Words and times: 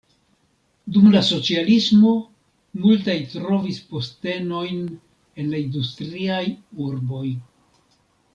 Dum 0.93 1.09
la 1.15 1.19
socialismo 1.27 2.13
multaj 2.85 3.15
trovis 3.35 3.77
postenojn 3.91 4.83
en 4.89 5.53
la 5.53 5.61
industriaj 5.67 6.43
urboj. 6.89 7.25